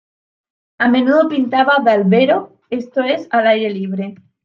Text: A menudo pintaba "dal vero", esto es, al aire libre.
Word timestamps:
A 0.79 0.87
menudo 0.87 1.29
pintaba 1.29 1.75
"dal 1.85 2.05
vero", 2.05 2.57
esto 2.71 3.01
es, 3.03 3.27
al 3.29 3.45
aire 3.45 3.69
libre. 3.69 4.15